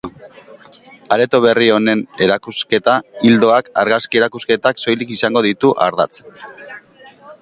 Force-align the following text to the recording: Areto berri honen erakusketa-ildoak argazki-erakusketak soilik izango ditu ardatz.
Areto 1.15 1.41
berri 1.43 1.67
honen 1.73 2.01
erakusketa-ildoak 2.27 3.69
argazki-erakusketak 3.83 4.85
soilik 4.87 5.15
izango 5.19 5.45
ditu 5.49 5.75
ardatz. 5.91 6.15